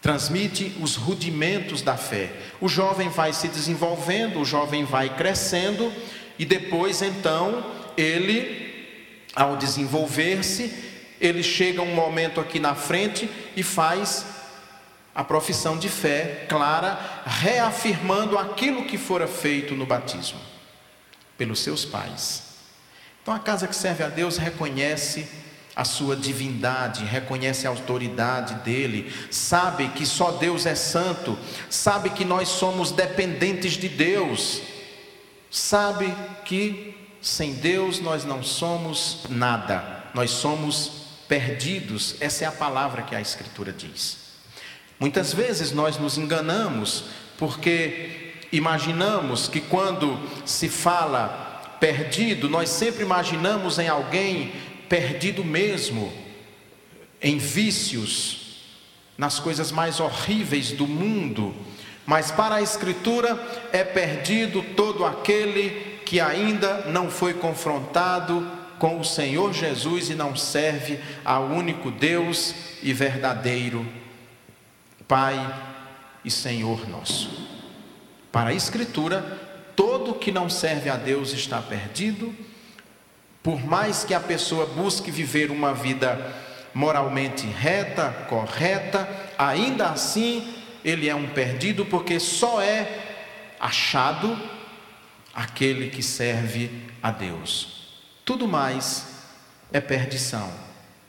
transmite 0.01 0.75
os 0.81 0.97
rudimentos 0.97 1.83
da 1.83 1.97
fé. 1.97 2.33
O 2.61 2.69
jovem 2.69 3.09
vai 3.09 3.33
se 3.33 3.49
desenvolvendo, 3.49 4.41
o 4.41 4.45
jovem 4.45 4.85
vai 4.85 5.15
crescendo 5.15 5.93
e 6.39 6.45
depois 6.45 7.03
então 7.03 7.65
ele, 7.97 9.27
ao 9.35 9.57
desenvolver-se, 9.57 10.73
ele 11.21 11.43
chega 11.43 11.83
um 11.83 11.95
momento 11.95 12.41
aqui 12.41 12.59
na 12.59 12.75
frente 12.75 13.29
e 13.55 13.63
faz 13.63 14.25
a 15.15 15.23
profissão 15.23 15.77
de 15.77 15.89
fé 15.89 16.47
clara, 16.49 17.23
reafirmando 17.27 18.39
aquilo 18.39 18.87
que 18.87 18.97
fora 18.97 19.27
feito 19.27 19.75
no 19.75 19.85
batismo 19.85 20.41
pelos 21.37 21.61
seus 21.61 21.85
pais. 21.85 22.45
Então 23.23 23.35
a 23.35 23.39
casa 23.39 23.67
que 23.67 23.77
serve 23.77 24.03
a 24.03 24.09
Deus 24.09 24.39
reconhece 24.39 25.29
a 25.75 25.85
sua 25.85 26.17
divindade, 26.17 27.05
reconhece 27.05 27.67
a 27.67 27.71
autoridade 27.71 28.55
dele, 28.65 29.13
sabe 29.31 29.89
que 29.89 30.05
só 30.05 30.33
Deus 30.33 30.67
é 30.67 30.75
santo, 30.75 31.39
sabe 31.69 32.11
que 32.11 32.25
nós 32.25 32.49
somos 32.49 32.91
dependentes 32.91 33.75
de 33.75 33.89
Deus, 33.89 34.61
sabe 35.51 36.13
que 36.45 36.95
sem 37.21 37.55
Deus 37.55 38.01
nós 38.01 38.25
não 38.25 38.43
somos 38.43 39.21
nada, 39.29 40.05
nós 40.15 40.31
somos 40.31 41.01
perdidos, 41.29 42.17
essa 42.21 42.45
é 42.45 42.47
a 42.47 42.53
palavra 42.53 43.03
que 43.03 43.15
a 43.15 43.21
Escritura 43.21 43.73
diz. 43.73 44.19
Muitas 44.99 45.33
vezes 45.33 45.73
nós 45.73 45.97
nos 45.97 46.19
enganamos 46.19 47.05
porque 47.39 48.35
imaginamos 48.53 49.49
que 49.49 49.61
quando 49.61 50.19
se 50.45 50.69
fala 50.69 51.79
perdido, 51.81 52.51
nós 52.51 52.69
sempre 52.69 53.03
imaginamos 53.03 53.79
em 53.79 53.89
alguém 53.89 54.53
perdido 54.91 55.45
mesmo, 55.45 56.13
em 57.23 57.39
vícios, 57.39 58.65
nas 59.17 59.39
coisas 59.39 59.71
mais 59.71 60.01
horríveis 60.01 60.73
do 60.73 60.85
mundo. 60.85 61.55
Mas 62.05 62.33
para 62.33 62.57
a 62.57 62.63
Escritura 62.63 63.41
é 63.73 63.85
perdido 63.85 64.65
todo 64.75 65.07
aquele 65.07 66.01
que 66.05 66.19
ainda 66.19 66.87
não 66.87 67.09
foi 67.09 67.35
confrontado 67.35 68.51
com 68.81 68.99
o 68.99 69.05
Senhor 69.05 69.53
Jesus 69.53 70.11
e 70.11 70.17
não 70.17 70.35
serve 70.35 70.99
ao 71.25 71.45
único 71.45 71.93
Deus 71.93 72.53
e 72.83 72.93
verdadeiro 72.93 73.87
Pai 75.07 75.39
e 76.25 76.31
Senhor 76.31 76.89
nosso. 76.89 77.49
Para 78.33 78.51
a 78.51 78.55
Escritura, 78.55 79.21
todo 79.77 80.15
que 80.15 80.33
não 80.33 80.49
serve 80.51 80.89
a 80.89 80.97
Deus 80.97 81.33
está 81.33 81.63
perdido 81.63 82.35
por 83.43 83.65
mais 83.65 84.05
que 84.05 84.15
a 84.15 84.21
pessoa 84.21 84.67
busque 84.67 85.11
viver 85.11 85.51
uma 85.51 85.73
vida 85.73 86.35
moralmente 86.75 87.47
reta, 87.47 88.11
correta, 88.29 89.09
ainda 89.39 89.89
assim 89.89 90.55
ele 90.85 91.09
é 91.09 91.15
um 91.15 91.29
perdido, 91.29 91.85
porque 91.87 92.19
só 92.21 92.61
é 92.61 93.17
achado 93.59 94.39
aquele 95.35 95.91
que 95.91 96.03
serve 96.03 96.71
a 97.03 97.11
Deus. 97.11 98.01
Tudo 98.25 98.47
mais 98.47 99.07
é 99.73 99.81
perdição, 99.81 100.51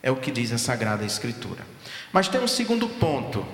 é 0.02 0.10
o 0.10 0.16
que 0.16 0.30
diz 0.30 0.52
a 0.52 0.58
Sagrada 0.58 1.04
Escritura. 1.04 1.64
Mas 2.12 2.28
tem 2.28 2.40
um 2.40 2.48
segundo 2.48 2.88
ponto, 2.88 3.46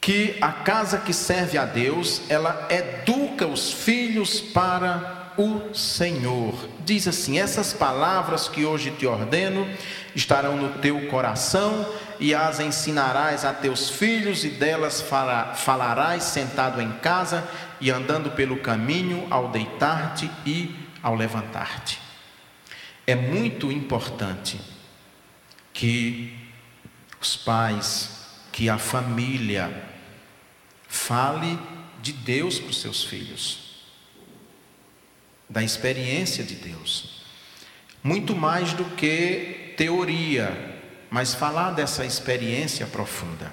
que 0.00 0.36
a 0.40 0.52
casa 0.52 0.98
que 0.98 1.14
serve 1.14 1.56
a 1.56 1.64
Deus, 1.64 2.20
ela 2.28 2.68
educa 2.70 3.46
os 3.46 3.72
filhos 3.72 4.38
para 4.38 5.23
o 5.36 5.74
Senhor. 5.74 6.54
Diz 6.84 7.08
assim: 7.08 7.38
Essas 7.38 7.72
palavras 7.72 8.48
que 8.48 8.64
hoje 8.64 8.90
te 8.90 9.06
ordeno 9.06 9.66
estarão 10.14 10.56
no 10.56 10.78
teu 10.78 11.08
coração 11.08 11.86
e 12.20 12.34
as 12.34 12.60
ensinarás 12.60 13.44
a 13.44 13.52
teus 13.52 13.90
filhos, 13.90 14.44
e 14.44 14.50
delas 14.50 15.04
falarás 15.56 16.22
sentado 16.22 16.80
em 16.80 16.92
casa 16.92 17.46
e 17.80 17.90
andando 17.90 18.30
pelo 18.30 18.58
caminho, 18.58 19.26
ao 19.30 19.48
deitar-te 19.48 20.30
e 20.46 20.74
ao 21.02 21.14
levantar-te. 21.14 22.00
É 23.06 23.14
muito 23.14 23.70
importante 23.70 24.60
que 25.72 26.38
os 27.20 27.36
pais, 27.36 28.10
que 28.52 28.68
a 28.68 28.78
família 28.78 29.70
fale 30.88 31.58
de 32.00 32.12
Deus 32.12 32.58
para 32.58 32.70
os 32.70 32.80
seus 32.80 33.02
filhos 33.02 33.63
da 35.48 35.62
experiência 35.62 36.44
de 36.44 36.54
Deus. 36.54 37.22
Muito 38.02 38.34
mais 38.34 38.72
do 38.72 38.84
que 38.84 39.74
teoria, 39.76 40.80
mas 41.10 41.34
falar 41.34 41.72
dessa 41.72 42.04
experiência 42.04 42.86
profunda. 42.86 43.52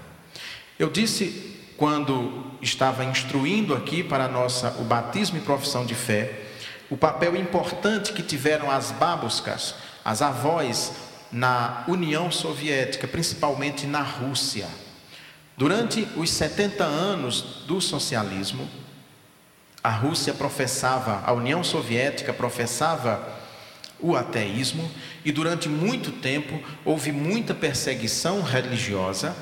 Eu 0.77 0.89
disse 0.89 1.57
quando 1.77 2.45
estava 2.61 3.03
instruindo 3.03 3.73
aqui 3.73 4.03
para 4.03 4.27
nossa 4.27 4.69
o 4.79 4.83
batismo 4.83 5.37
e 5.37 5.41
profissão 5.41 5.85
de 5.85 5.95
fé, 5.95 6.41
o 6.89 6.97
papel 6.97 7.35
importante 7.35 8.13
que 8.13 8.21
tiveram 8.21 8.69
as 8.69 8.91
babuscas, 8.91 9.75
as 10.03 10.21
avós 10.21 10.91
na 11.31 11.83
União 11.87 12.29
Soviética, 12.29 13.07
principalmente 13.07 13.87
na 13.87 14.01
Rússia. 14.01 14.67
Durante 15.55 16.07
os 16.17 16.29
70 16.31 16.83
anos 16.83 17.63
do 17.65 17.79
socialismo, 17.79 18.67
a 19.83 19.89
Rússia 19.89 20.33
professava, 20.33 21.23
a 21.25 21.33
União 21.33 21.63
Soviética 21.63 22.31
professava 22.31 23.27
o 23.99 24.15
ateísmo 24.15 24.89
e 25.23 25.31
durante 25.31 25.69
muito 25.69 26.11
tempo 26.11 26.59
houve 26.83 27.11
muita 27.11 27.53
perseguição 27.53 28.41
religiosa. 28.41 29.35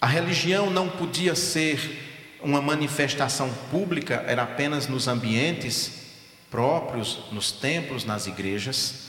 A 0.00 0.06
religião 0.06 0.70
não 0.70 0.88
podia 0.88 1.34
ser 1.34 2.38
uma 2.42 2.62
manifestação 2.62 3.50
pública, 3.70 4.24
era 4.26 4.42
apenas 4.42 4.88
nos 4.88 5.06
ambientes 5.08 6.00
próprios, 6.50 7.24
nos 7.30 7.52
templos, 7.52 8.04
nas 8.04 8.26
igrejas. 8.26 9.08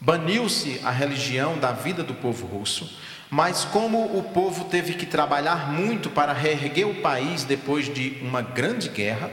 Baniu-se 0.00 0.80
a 0.82 0.90
religião 0.90 1.58
da 1.58 1.72
vida 1.72 2.02
do 2.02 2.14
povo 2.14 2.46
russo, 2.46 2.98
mas 3.32 3.64
como 3.64 4.18
o 4.18 4.22
povo 4.22 4.66
teve 4.66 4.92
que 4.92 5.06
trabalhar 5.06 5.72
muito 5.72 6.10
para 6.10 6.34
reerguer 6.34 6.86
o 6.86 6.96
país 6.96 7.44
depois 7.44 7.86
de 7.90 8.18
uma 8.20 8.42
grande 8.42 8.90
guerra, 8.90 9.30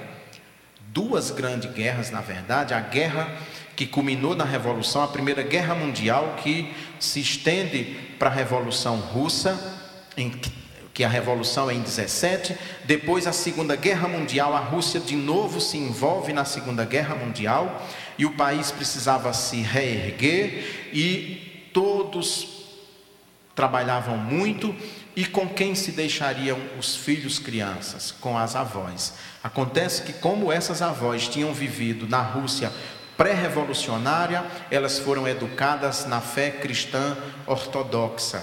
duas 0.88 1.32
grandes 1.32 1.70
guerras, 1.74 2.10
na 2.10 2.22
verdade, 2.22 2.74
a 2.74 2.80
guerra 2.80 3.30
que 3.76 3.86
culminou 3.86 4.38
na 4.38 4.46
Revolução, 4.46 5.04
a 5.04 5.08
Primeira 5.10 5.44
Guerra 5.44 5.76
Mundial, 5.76 6.38
que 6.42 6.74
se 6.98 7.20
estende 7.20 7.98
para 8.18 8.30
a 8.30 8.34
Revolução 8.34 8.96
Russa, 9.02 9.60
que 10.94 11.04
a 11.04 11.10
Revolução 11.10 11.70
é 11.70 11.74
em 11.74 11.82
17, 11.82 12.56
depois 12.86 13.28
a 13.28 13.34
Segunda 13.34 13.76
Guerra 13.76 14.08
Mundial, 14.08 14.56
a 14.56 14.60
Rússia 14.60 15.02
de 15.02 15.18
novo 15.18 15.60
se 15.60 15.78
envolve 15.78 16.32
na 16.32 16.46
Segunda 16.46 16.86
Guerra 16.86 17.16
Mundial 17.16 17.86
e 18.18 18.26
o 18.26 18.32
país 18.32 18.72
precisava 18.72 19.34
se 19.34 19.58
reerguer 19.58 20.90
e 20.94 21.70
todos 21.74 22.59
trabalhavam 23.60 24.18
muito 24.18 24.74
e 25.18 25.26
com 25.26 25.46
quem 25.46 25.76
se 25.76 25.92
deixariam 25.92 26.58
os 26.80 26.96
filhos 26.96 27.40
crianças? 27.40 28.10
Com 28.10 28.38
as 28.38 28.56
avós. 28.56 29.16
Acontece 29.44 30.04
que, 30.04 30.14
como 30.14 30.50
essas 30.50 30.82
avós 30.82 31.28
tinham 31.28 31.54
vivido 31.54 32.08
na 32.08 32.22
Rússia 32.22 32.72
pré-revolucionária, 33.18 34.46
elas 34.72 34.98
foram 34.98 35.28
educadas 35.28 36.06
na 36.06 36.22
fé 36.22 36.52
cristã 36.52 37.18
ortodoxa. 37.46 38.42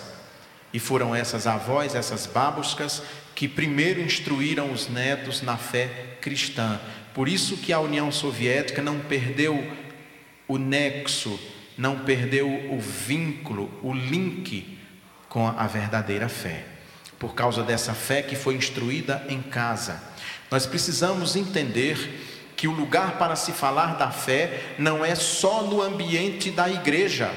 E 0.71 0.79
foram 0.79 1.17
essas 1.17 1.47
avós, 1.47 1.95
essas 1.95 2.27
babuscas, 2.27 3.03
que 3.35 3.49
primeiro 3.49 4.03
instruíram 4.03 4.71
os 4.71 4.87
netos 4.87 5.41
na 5.41 5.57
fé 5.57 6.19
cristã. 6.21 6.79
Por 7.15 7.27
isso 7.27 7.57
que 7.57 7.73
a 7.73 7.81
União 7.81 8.13
Soviética 8.13 8.83
não 8.83 9.01
perdeu 9.01 9.67
o 10.47 10.59
nexo, 10.59 11.41
não 11.79 12.01
perdeu 12.01 12.47
o 12.71 12.79
vínculo, 12.79 13.71
o 13.83 13.95
link 13.95 14.76
com 15.37 15.47
a 15.49 15.67
verdadeira 15.67 16.31
fé. 16.31 16.65
Por 17.19 17.35
causa 17.35 17.63
dessa 17.63 17.93
fé 17.93 18.23
que 18.23 18.35
foi 18.35 18.55
instruída 18.55 19.23
em 19.29 19.43
casa. 19.43 20.01
Nós 20.51 20.65
precisamos 20.65 21.37
entender 21.37 22.55
que 22.57 22.67
o 22.67 22.73
lugar 22.73 23.19
para 23.19 23.37
se 23.37 23.53
falar 23.53 23.99
da 23.99 24.11
fé 24.11 24.63
não 24.79 25.05
é 25.05 25.15
só 25.15 25.63
no 25.63 25.83
ambiente 25.83 26.51
da 26.51 26.71
igreja, 26.71 27.31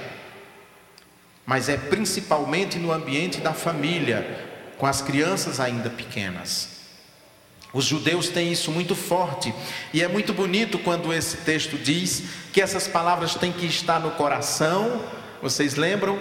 mas 1.46 1.68
é 1.68 1.76
principalmente 1.76 2.80
no 2.80 2.94
ambiente 2.94 3.42
da 3.42 3.52
família, 3.52 4.48
com 4.78 4.86
as 4.86 5.02
crianças 5.02 5.60
ainda 5.60 5.90
pequenas. 5.90 6.70
Os 7.74 7.84
judeus 7.84 8.30
têm 8.30 8.50
isso 8.50 8.72
muito 8.72 8.96
forte, 8.96 9.54
e 9.94 10.02
é 10.02 10.08
muito 10.08 10.34
bonito 10.34 10.80
quando 10.80 11.14
esse 11.14 11.36
texto 11.36 11.78
diz 11.78 12.24
que 12.54 12.62
essas 12.62 12.88
palavras 12.88 13.36
têm 13.36 13.52
que 13.52 13.66
estar 13.66 14.00
no 14.00 14.12
coração. 14.12 15.04
Vocês 15.42 15.76
lembram 15.76 16.18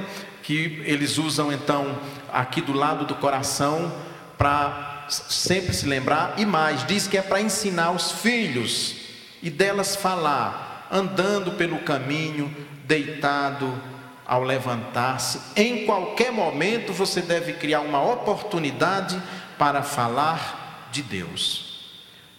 que 0.49 0.83
eles 0.87 1.19
usam 1.19 1.53
então 1.53 1.99
aqui 2.33 2.63
do 2.63 2.73
lado 2.73 3.05
do 3.05 3.15
coração 3.17 3.93
para 4.39 5.05
sempre 5.11 5.75
se 5.75 5.85
lembrar, 5.85 6.37
e 6.39 6.47
mais, 6.47 6.87
diz 6.87 7.07
que 7.07 7.19
é 7.19 7.23
para 7.23 7.39
ensinar 7.39 7.91
os 7.91 8.13
filhos 8.13 8.97
e 9.43 9.51
delas 9.51 9.95
falar, 9.95 10.89
andando 10.91 11.53
pelo 11.53 11.81
caminho, 11.81 12.51
deitado 12.87 13.79
ao 14.27 14.43
levantar-se, 14.43 15.39
em 15.55 15.85
qualquer 15.85 16.33
momento 16.33 16.95
você 16.95 17.21
deve 17.21 17.53
criar 17.53 17.81
uma 17.81 18.03
oportunidade 18.03 19.23
para 19.59 19.83
falar 19.83 20.89
de 20.91 21.03
Deus, 21.03 21.93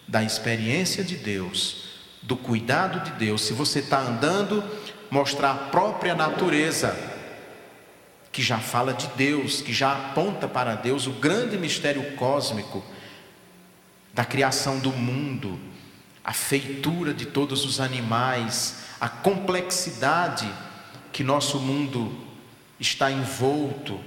da 0.08 0.24
experiência 0.24 1.04
de 1.04 1.16
Deus, 1.16 1.84
do 2.24 2.36
cuidado 2.36 3.02
de 3.02 3.12
Deus. 3.24 3.44
Se 3.44 3.54
você 3.54 3.80
está 3.80 4.00
andando, 4.00 4.64
mostrar 5.12 5.52
a 5.52 5.56
própria 5.56 6.16
natureza, 6.16 7.19
que 8.32 8.42
já 8.42 8.60
fala 8.60 8.94
de 8.94 9.08
Deus, 9.16 9.62
que 9.62 9.74
já 9.74 9.92
aponta 9.92 10.48
para 10.48 10.76
Deus, 10.76 11.08
o 11.08 11.12
grande 11.14 11.58
mistério 11.58 12.16
cósmico 12.16 12.84
da 14.14 14.24
criação 14.24 14.80
do 14.80 14.92
mundo, 14.92 15.60
a 16.24 16.34
feitura 16.34 17.14
de 17.14 17.26
todos 17.26 17.66
os 17.66 17.80
animais, 17.80 18.84
a 19.00 19.10
complexidade 19.10 20.52
que 21.12 21.24
nosso 21.24 21.60
mundo 21.60 22.16
está 22.80 23.12
envolto, 23.12 24.00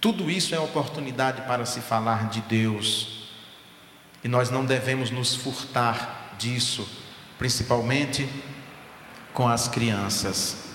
tudo 0.00 0.30
isso 0.30 0.54
é 0.54 0.60
oportunidade 0.60 1.42
para 1.42 1.66
se 1.66 1.80
falar 1.80 2.28
de 2.28 2.40
Deus. 2.42 3.28
E 4.22 4.28
nós 4.28 4.50
não 4.50 4.64
devemos 4.64 5.10
nos 5.10 5.34
furtar 5.34 6.34
disso, 6.38 6.88
principalmente 7.38 8.28
com 9.32 9.48
as 9.48 9.68
crianças. 9.68 10.65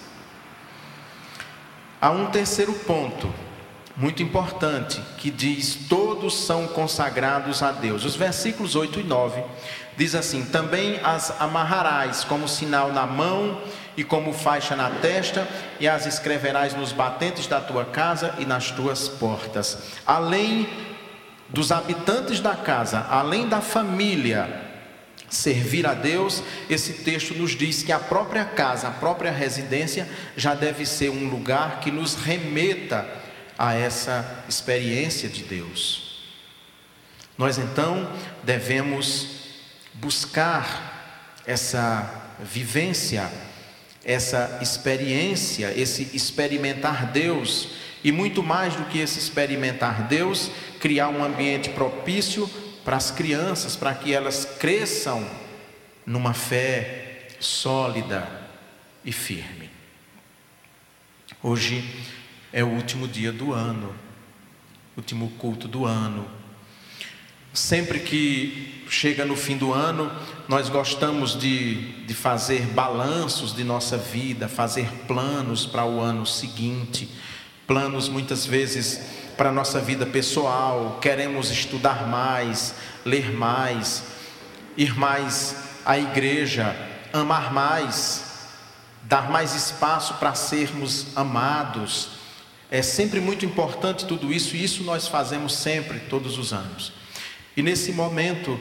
Há 2.01 2.09
um 2.09 2.31
terceiro 2.31 2.73
ponto, 2.73 3.31
muito 3.95 4.23
importante, 4.23 4.99
que 5.19 5.29
diz: 5.29 5.75
todos 5.87 6.45
são 6.45 6.65
consagrados 6.67 7.61
a 7.61 7.71
Deus. 7.71 8.03
Os 8.03 8.15
versículos 8.15 8.75
8 8.75 9.01
e 9.01 9.03
9 9.03 9.43
diz 9.95 10.15
assim: 10.15 10.43
Também 10.45 10.99
as 11.03 11.39
amarrarás 11.39 12.23
como 12.23 12.47
sinal 12.47 12.91
na 12.91 13.05
mão 13.05 13.61
e 13.95 14.03
como 14.03 14.33
faixa 14.33 14.75
na 14.75 14.89
testa, 14.89 15.47
e 15.79 15.87
as 15.87 16.07
escreverás 16.07 16.73
nos 16.73 16.91
batentes 16.91 17.45
da 17.45 17.61
tua 17.61 17.85
casa 17.85 18.33
e 18.39 18.45
nas 18.45 18.71
tuas 18.71 19.07
portas. 19.07 19.77
Além 20.03 20.67
dos 21.49 21.71
habitantes 21.71 22.39
da 22.39 22.55
casa, 22.55 23.05
além 23.11 23.47
da 23.47 23.61
família, 23.61 24.70
servir 25.31 25.87
a 25.87 25.93
Deus, 25.93 26.43
esse 26.69 26.93
texto 26.93 27.33
nos 27.33 27.51
diz 27.51 27.81
que 27.81 27.91
a 27.91 27.99
própria 27.99 28.45
casa, 28.45 28.89
a 28.89 28.91
própria 28.91 29.31
residência, 29.31 30.07
já 30.37 30.53
deve 30.53 30.85
ser 30.85 31.09
um 31.09 31.29
lugar 31.29 31.79
que 31.79 31.89
nos 31.89 32.15
remeta 32.15 33.07
a 33.57 33.73
essa 33.73 34.43
experiência 34.47 35.27
de 35.27 35.43
Deus. 35.43 36.21
Nós 37.37 37.57
então 37.57 38.11
devemos 38.43 39.27
buscar 39.95 41.39
essa 41.47 42.37
vivência 42.39 43.31
essa 44.03 44.59
experiência, 44.61 45.73
esse 45.77 46.09
experimentar 46.13 47.11
Deus, 47.11 47.69
e 48.03 48.11
muito 48.11 48.41
mais 48.41 48.75
do 48.75 48.85
que 48.85 48.99
esse 48.99 49.19
experimentar 49.19 50.07
Deus, 50.07 50.49
criar 50.79 51.09
um 51.09 51.23
ambiente 51.23 51.69
propício 51.69 52.49
para 52.83 52.97
as 52.97 53.11
crianças, 53.11 53.75
para 53.75 53.93
que 53.93 54.13
elas 54.13 54.45
cresçam 54.59 55.25
numa 56.05 56.33
fé 56.33 57.27
sólida 57.39 58.27
e 59.03 59.11
firme. 59.11 59.69
Hoje 61.43 61.83
é 62.53 62.63
o 62.63 62.67
último 62.67 63.07
dia 63.07 63.31
do 63.31 63.53
ano, 63.53 63.95
último 64.95 65.29
culto 65.37 65.67
do 65.67 65.85
ano. 65.85 66.27
Sempre 67.53 67.99
que 67.99 68.85
chega 68.89 69.25
no 69.25 69.35
fim 69.35 69.57
do 69.57 69.73
ano, 69.73 70.11
nós 70.47 70.69
gostamos 70.69 71.37
de, 71.37 72.05
de 72.05 72.13
fazer 72.13 72.61
balanços 72.67 73.55
de 73.55 73.63
nossa 73.63 73.97
vida, 73.97 74.47
fazer 74.47 74.89
planos 75.07 75.65
para 75.65 75.85
o 75.85 75.99
ano 75.99 76.25
seguinte, 76.25 77.09
planos 77.65 78.09
muitas 78.09 78.45
vezes 78.45 79.20
para 79.37 79.49
a 79.49 79.51
nossa 79.51 79.79
vida 79.79 80.05
pessoal, 80.05 80.99
queremos 81.01 81.49
estudar 81.49 82.07
mais, 82.07 82.75
ler 83.05 83.31
mais, 83.31 84.03
ir 84.77 84.97
mais 84.97 85.55
à 85.85 85.97
igreja, 85.97 86.75
amar 87.11 87.53
mais, 87.53 88.23
dar 89.03 89.29
mais 89.29 89.55
espaço 89.55 90.15
para 90.15 90.33
sermos 90.33 91.07
amados. 91.15 92.09
É 92.69 92.81
sempre 92.81 93.19
muito 93.19 93.45
importante 93.45 94.05
tudo 94.05 94.31
isso, 94.31 94.55
e 94.55 94.63
isso 94.63 94.83
nós 94.83 95.07
fazemos 95.07 95.55
sempre, 95.55 95.99
todos 95.99 96.37
os 96.37 96.53
anos. 96.53 96.93
E 97.55 97.61
nesse 97.61 97.91
momento 97.91 98.59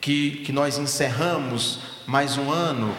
que, 0.00 0.42
que 0.44 0.52
nós 0.52 0.78
encerramos 0.78 1.80
mais 2.06 2.36
um 2.36 2.50
ano, 2.50 2.94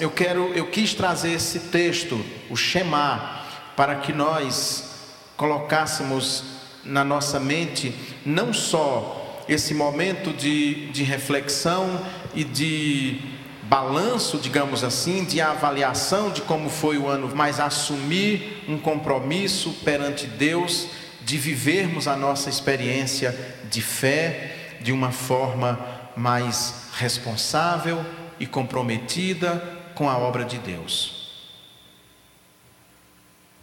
eu 0.00 0.10
quero, 0.10 0.52
eu 0.54 0.66
quis 0.68 0.94
trazer 0.94 1.32
esse 1.32 1.58
texto, 1.60 2.24
o 2.48 2.56
Shema, 2.56 3.42
para 3.76 3.96
que 3.96 4.12
nós 4.12 4.91
colocássemos 5.36 6.44
na 6.84 7.04
nossa 7.04 7.38
mente 7.38 7.94
não 8.24 8.52
só 8.52 9.44
esse 9.48 9.74
momento 9.74 10.32
de, 10.32 10.88
de 10.90 11.02
reflexão 11.02 12.00
e 12.34 12.44
de 12.44 13.20
balanço, 13.64 14.38
digamos 14.38 14.84
assim, 14.84 15.24
de 15.24 15.40
avaliação 15.40 16.30
de 16.30 16.42
como 16.42 16.68
foi 16.68 16.98
o 16.98 17.08
ano, 17.08 17.30
mas 17.34 17.58
assumir 17.58 18.62
um 18.68 18.78
compromisso 18.78 19.72
perante 19.84 20.26
Deus 20.26 20.88
de 21.22 21.38
vivermos 21.38 22.06
a 22.08 22.16
nossa 22.16 22.50
experiência 22.50 23.34
de 23.70 23.80
fé 23.80 24.76
de 24.80 24.92
uma 24.92 25.10
forma 25.10 25.78
mais 26.16 26.88
responsável 26.94 28.04
e 28.38 28.46
comprometida 28.46 29.80
com 29.94 30.10
a 30.10 30.18
obra 30.18 30.44
de 30.44 30.58
Deus. 30.58 31.30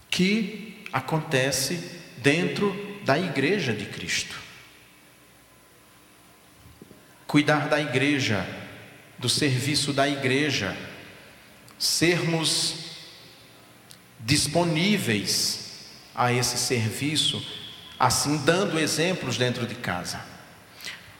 Que 0.09 0.68
acontece 0.91 1.99
dentro 2.17 2.99
da 3.03 3.17
igreja 3.17 3.73
de 3.73 3.85
Cristo. 3.85 4.35
Cuidar 7.25 7.67
da 7.67 7.79
igreja, 7.79 8.45
do 9.17 9.29
serviço 9.29 9.93
da 9.93 10.07
igreja, 10.07 10.75
sermos 11.77 12.89
disponíveis 14.19 15.85
a 16.13 16.33
esse 16.33 16.57
serviço, 16.57 17.45
assim 17.97 18.37
dando 18.37 18.79
exemplos 18.79 19.37
dentro 19.37 19.65
de 19.65 19.75
casa. 19.75 20.19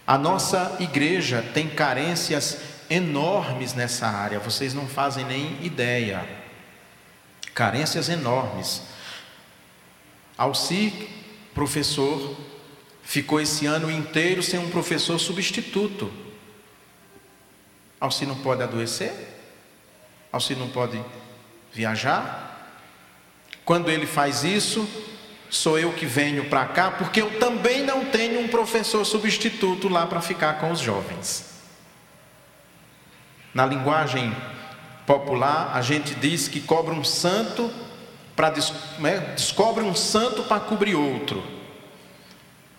A 0.05 0.17
nossa 0.17 0.77
igreja 0.79 1.41
tem 1.53 1.69
carências 1.69 2.57
enormes 2.89 3.73
nessa 3.73 4.07
área, 4.07 4.39
vocês 4.39 4.73
não 4.73 4.87
fazem 4.87 5.23
nem 5.25 5.63
ideia. 5.63 6.27
Carências 7.53 8.09
enormes. 8.09 8.88
Alci, 10.39 11.09
professor, 11.53 12.33
ficou 13.03 13.41
esse 13.41 13.65
ano 13.65 13.91
inteiro 13.91 14.41
sem 14.41 14.57
um 14.57 14.69
professor 14.69 15.19
substituto. 15.19 16.09
Alci 17.99 18.25
não 18.25 18.37
pode 18.37 18.63
adoecer? 18.63 19.11
Alci 20.31 20.55
não 20.55 20.69
pode 20.69 21.03
viajar? 21.73 22.71
Quando 23.65 23.91
ele 23.91 24.05
faz 24.05 24.45
isso, 24.45 24.87
sou 25.49 25.77
eu 25.77 25.91
que 25.91 26.05
venho 26.05 26.45
para 26.45 26.67
cá, 26.67 26.89
porque 26.89 27.21
eu 27.21 27.37
também 27.37 27.83
não 27.83 28.05
tenho 28.05 28.39
um 28.39 28.47
professor 28.47 29.03
substituto 29.03 29.89
lá 29.89 30.07
para 30.07 30.21
ficar 30.21 30.53
com 30.61 30.71
os 30.71 30.79
jovens. 30.79 31.49
Na 33.53 33.65
linguagem 33.65 34.33
popular, 35.05 35.71
a 35.75 35.81
gente 35.81 36.15
diz 36.15 36.47
que 36.47 36.61
cobra 36.61 36.93
um 36.93 37.03
santo 37.03 37.69
para 38.39 38.53
né, 38.99 39.33
descobre 39.35 39.83
um 39.83 39.93
santo 39.93 40.43
para 40.43 40.61
cobrir 40.61 40.95
outro. 40.95 41.43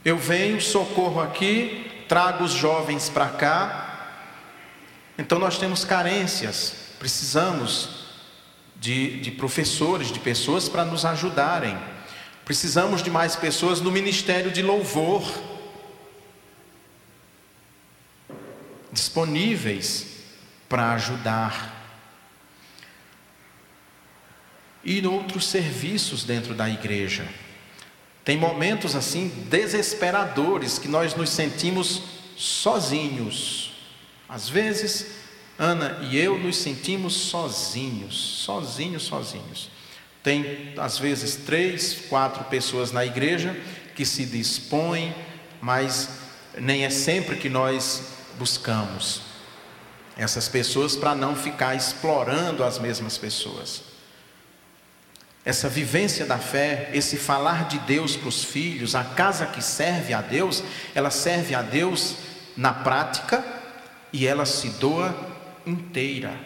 Eu 0.02 0.16
venho, 0.16 0.58
socorro 0.58 1.20
aqui, 1.20 2.04
trago 2.08 2.44
os 2.44 2.52
jovens 2.52 3.10
para 3.10 3.28
cá. 3.28 4.08
Então 5.18 5.38
nós 5.38 5.58
temos 5.58 5.84
carências, 5.84 6.94
precisamos 6.98 8.06
de, 8.74 9.20
de 9.20 9.30
professores, 9.32 10.10
de 10.10 10.18
pessoas 10.18 10.66
para 10.66 10.82
nos 10.82 11.04
ajudarem. 11.04 11.78
Precisamos 12.42 13.02
de 13.02 13.10
mais 13.10 13.36
pessoas 13.36 13.82
no 13.82 13.90
ministério 13.90 14.50
de 14.50 14.62
louvor, 14.62 15.30
disponíveis 18.90 20.06
para 20.70 20.92
ajudar. 20.92 21.79
E 24.84 25.06
outros 25.06 25.46
serviços 25.46 26.24
dentro 26.24 26.54
da 26.54 26.68
igreja. 26.68 27.26
Tem 28.24 28.36
momentos 28.36 28.94
assim 28.94 29.28
desesperadores 29.48 30.78
que 30.78 30.88
nós 30.88 31.14
nos 31.14 31.30
sentimos 31.30 32.02
sozinhos. 32.36 33.72
Às 34.28 34.48
vezes, 34.48 35.06
Ana 35.58 35.98
e 36.02 36.16
eu 36.16 36.38
nos 36.38 36.56
sentimos 36.56 37.14
sozinhos, 37.14 38.14
sozinhos, 38.16 39.02
sozinhos. 39.02 39.70
Tem, 40.22 40.72
às 40.76 40.98
vezes, 40.98 41.36
três, 41.36 42.06
quatro 42.08 42.44
pessoas 42.44 42.92
na 42.92 43.04
igreja 43.04 43.54
que 43.94 44.04
se 44.06 44.24
dispõem, 44.24 45.14
mas 45.60 46.08
nem 46.58 46.84
é 46.84 46.90
sempre 46.90 47.36
que 47.36 47.48
nós 47.48 48.02
buscamos 48.38 49.22
essas 50.16 50.48
pessoas 50.48 50.96
para 50.96 51.14
não 51.14 51.34
ficar 51.34 51.74
explorando 51.74 52.62
as 52.62 52.78
mesmas 52.78 53.16
pessoas. 53.16 53.89
Essa 55.44 55.68
vivência 55.68 56.26
da 56.26 56.38
fé, 56.38 56.90
esse 56.92 57.16
falar 57.16 57.66
de 57.66 57.78
Deus 57.80 58.16
para 58.16 58.28
os 58.28 58.44
filhos, 58.44 58.94
a 58.94 59.02
casa 59.02 59.46
que 59.46 59.62
serve 59.62 60.12
a 60.12 60.20
Deus, 60.20 60.62
ela 60.94 61.10
serve 61.10 61.54
a 61.54 61.62
Deus 61.62 62.16
na 62.56 62.72
prática 62.72 63.42
e 64.12 64.26
ela 64.26 64.44
se 64.44 64.68
doa 64.70 65.14
inteira, 65.66 66.38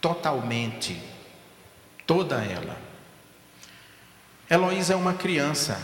totalmente, 0.00 1.00
toda 2.06 2.36
ela. 2.36 2.76
Heloísa 4.48 4.92
é 4.92 4.96
uma 4.96 5.14
criança. 5.14 5.80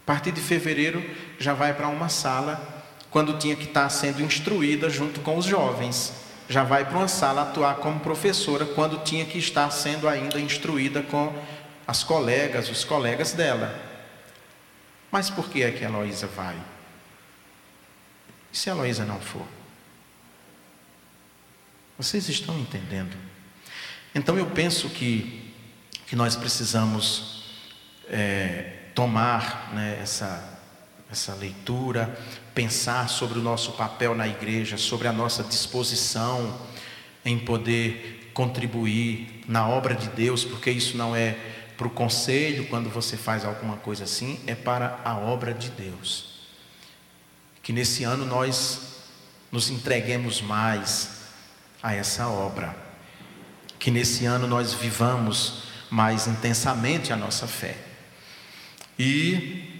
A 0.00 0.04
partir 0.04 0.32
de 0.32 0.40
fevereiro 0.40 1.02
já 1.38 1.54
vai 1.54 1.72
para 1.72 1.88
uma 1.88 2.08
sala 2.08 2.84
quando 3.10 3.38
tinha 3.38 3.56
que 3.56 3.64
estar 3.64 3.88
sendo 3.88 4.20
instruída 4.20 4.90
junto 4.90 5.20
com 5.20 5.38
os 5.38 5.44
jovens. 5.44 6.23
Já 6.48 6.62
vai 6.62 6.84
para 6.84 6.98
uma 6.98 7.08
sala 7.08 7.42
atuar 7.42 7.76
como 7.76 8.00
professora 8.00 8.66
quando 8.66 9.02
tinha 9.02 9.24
que 9.24 9.38
estar 9.38 9.70
sendo 9.70 10.08
ainda 10.08 10.38
instruída 10.40 11.02
com 11.02 11.32
as 11.86 12.02
colegas, 12.02 12.68
os 12.68 12.84
colegas 12.84 13.32
dela. 13.32 13.74
Mas 15.10 15.30
por 15.30 15.48
que 15.48 15.62
é 15.62 15.70
que 15.70 15.84
a 15.84 15.88
Heloísa 15.88 16.26
vai? 16.26 16.56
E 18.52 18.56
se 18.56 18.68
a 18.68 18.72
Heloísa 18.72 19.04
não 19.04 19.20
for? 19.20 19.46
Vocês 21.96 22.28
estão 22.28 22.58
entendendo? 22.58 23.16
Então 24.14 24.36
eu 24.36 24.46
penso 24.46 24.88
que, 24.90 25.52
que 26.06 26.16
nós 26.16 26.36
precisamos 26.36 27.44
é, 28.08 28.90
tomar 28.94 29.72
né, 29.72 29.98
essa, 30.00 30.53
essa 31.10 31.34
leitura, 31.34 32.18
pensar 32.54 33.08
sobre 33.08 33.38
o 33.38 33.42
nosso 33.42 33.72
papel 33.72 34.14
na 34.14 34.26
igreja, 34.26 34.76
sobre 34.76 35.08
a 35.08 35.12
nossa 35.12 35.42
disposição 35.42 36.60
em 37.24 37.38
poder 37.38 38.30
contribuir 38.34 39.42
na 39.46 39.68
obra 39.68 39.94
de 39.94 40.08
Deus, 40.08 40.44
porque 40.44 40.70
isso 40.70 40.96
não 40.96 41.14
é 41.14 41.36
para 41.76 41.86
o 41.86 41.90
conselho 41.90 42.66
quando 42.68 42.88
você 42.90 43.16
faz 43.16 43.44
alguma 43.44 43.76
coisa 43.76 44.04
assim, 44.04 44.40
é 44.46 44.54
para 44.54 45.00
a 45.04 45.16
obra 45.16 45.52
de 45.52 45.70
Deus. 45.70 46.48
Que 47.62 47.72
nesse 47.72 48.04
ano 48.04 48.24
nós 48.24 48.80
nos 49.50 49.70
entreguemos 49.70 50.40
mais 50.40 51.22
a 51.82 51.94
essa 51.94 52.28
obra 52.28 52.84
que 53.84 53.90
nesse 53.90 54.24
ano 54.24 54.46
nós 54.46 54.72
vivamos 54.72 55.64
mais 55.90 56.26
intensamente 56.26 57.12
a 57.12 57.16
nossa 57.16 57.46
fé. 57.46 57.76
E, 58.98 59.73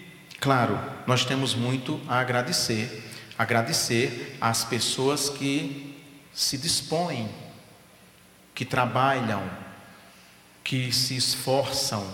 claro, 0.44 0.78
nós 1.06 1.24
temos 1.24 1.54
muito 1.54 1.98
a 2.06 2.18
agradecer, 2.20 3.02
agradecer 3.38 4.36
às 4.38 4.62
pessoas 4.62 5.30
que 5.30 5.98
se 6.34 6.58
dispõem, 6.58 7.30
que 8.54 8.62
trabalham, 8.62 9.42
que 10.62 10.92
se 10.92 11.16
esforçam, 11.16 12.06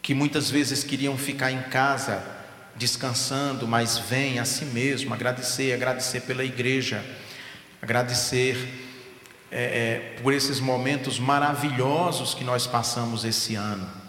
que 0.00 0.14
muitas 0.14 0.50
vezes 0.50 0.82
queriam 0.82 1.18
ficar 1.18 1.52
em 1.52 1.60
casa 1.64 2.24
descansando, 2.74 3.68
mas 3.68 3.98
vêm 3.98 4.38
a 4.38 4.46
si 4.46 4.64
mesmo 4.64 5.12
agradecer, 5.12 5.74
agradecer 5.74 6.22
pela 6.22 6.42
igreja, 6.42 7.04
agradecer 7.82 8.56
é, 9.50 10.14
é, 10.16 10.20
por 10.22 10.32
esses 10.32 10.58
momentos 10.58 11.18
maravilhosos 11.18 12.32
que 12.32 12.44
nós 12.44 12.66
passamos 12.66 13.26
esse 13.26 13.56
ano. 13.56 13.99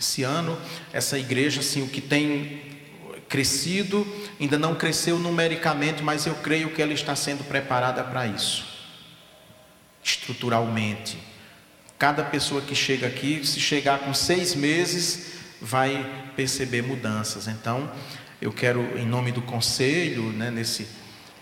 Esse 0.00 0.22
ano, 0.22 0.58
essa 0.94 1.18
igreja, 1.18 1.60
assim, 1.60 1.82
o 1.82 1.86
que 1.86 2.00
tem 2.00 2.62
crescido, 3.28 4.06
ainda 4.40 4.58
não 4.58 4.74
cresceu 4.74 5.18
numericamente, 5.18 6.02
mas 6.02 6.24
eu 6.24 6.34
creio 6.36 6.70
que 6.70 6.80
ela 6.80 6.94
está 6.94 7.14
sendo 7.14 7.44
preparada 7.44 8.02
para 8.02 8.26
isso, 8.26 8.64
estruturalmente. 10.02 11.18
Cada 11.98 12.24
pessoa 12.24 12.62
que 12.62 12.74
chega 12.74 13.06
aqui, 13.06 13.46
se 13.46 13.60
chegar 13.60 13.98
com 13.98 14.14
seis 14.14 14.54
meses, 14.54 15.32
vai 15.60 16.32
perceber 16.34 16.82
mudanças. 16.82 17.46
Então, 17.46 17.92
eu 18.40 18.50
quero, 18.50 18.98
em 18.98 19.04
nome 19.04 19.30
do 19.30 19.42
conselho, 19.42 20.32
né, 20.32 20.50
nesse 20.50 20.88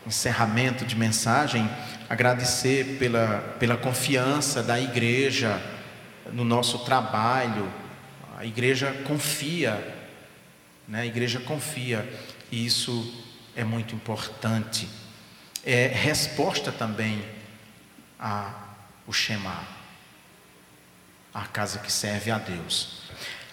encerramento 0.04 0.84
de 0.84 0.96
mensagem, 0.96 1.70
agradecer 2.08 2.96
pela, 2.98 3.38
pela 3.60 3.76
confiança 3.76 4.64
da 4.64 4.80
igreja 4.80 5.62
no 6.32 6.44
nosso 6.44 6.80
trabalho. 6.80 7.68
A 8.38 8.46
igreja 8.46 8.92
confia, 9.04 9.74
né? 10.86 11.00
a 11.00 11.06
igreja 11.06 11.40
confia, 11.40 12.08
e 12.52 12.64
isso 12.64 13.26
é 13.56 13.64
muito 13.64 13.96
importante. 13.96 14.88
É 15.66 15.88
resposta 15.88 16.70
também 16.70 17.20
ao 18.16 19.12
Shema, 19.12 19.66
a 21.34 21.46
casa 21.46 21.80
que 21.80 21.90
serve 21.90 22.30
a 22.30 22.38
Deus. 22.38 23.02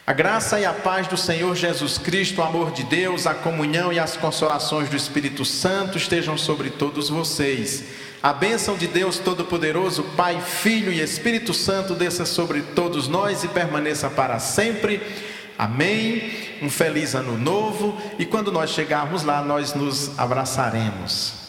A 0.07 0.13
graça 0.13 0.59
e 0.59 0.65
a 0.65 0.71
paz 0.71 1.07
do 1.07 1.17
Senhor 1.17 1.55
Jesus 1.55 1.97
Cristo, 1.97 2.39
o 2.39 2.43
amor 2.43 2.69
de 2.71 2.83
Deus, 2.83 3.25
a 3.25 3.33
comunhão 3.33 3.91
e 3.91 3.97
as 3.97 4.15
consolações 4.15 4.87
do 4.87 4.95
Espírito 4.95 5.43
Santo 5.43 5.97
estejam 5.97 6.37
sobre 6.37 6.69
todos 6.69 7.09
vocês. 7.09 7.85
A 8.21 8.31
bênção 8.31 8.77
de 8.77 8.85
Deus 8.85 9.17
Todo-Poderoso, 9.17 10.03
Pai, 10.15 10.39
Filho 10.39 10.93
e 10.93 11.01
Espírito 11.01 11.55
Santo 11.55 11.95
desça 11.95 12.23
sobre 12.23 12.61
todos 12.61 13.07
nós 13.07 13.43
e 13.43 13.47
permaneça 13.47 14.07
para 14.07 14.37
sempre. 14.37 15.01
Amém. 15.57 16.31
Um 16.61 16.69
feliz 16.69 17.15
ano 17.15 17.35
novo 17.35 17.99
e 18.19 18.27
quando 18.27 18.51
nós 18.51 18.69
chegarmos 18.69 19.23
lá, 19.23 19.41
nós 19.41 19.73
nos 19.73 20.17
abraçaremos. 20.19 21.44